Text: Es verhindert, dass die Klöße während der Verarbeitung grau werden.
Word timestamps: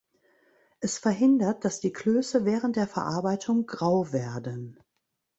Es 0.79 0.97
verhindert, 0.97 1.63
dass 1.63 1.79
die 1.79 1.91
Klöße 1.93 2.43
während 2.43 2.75
der 2.75 2.87
Verarbeitung 2.87 3.67
grau 3.67 4.11
werden. 4.11 4.79